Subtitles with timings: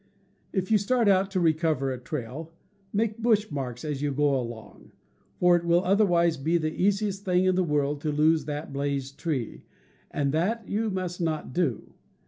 [0.51, 2.51] If you start out to recover a trail,
[2.91, 4.93] make bush marks as you go along,
[5.39, 9.19] for it will otherwise be the easiest thing in the worid to lose that blazed
[9.19, 9.61] tree,
[10.09, 11.93] and that you must not do.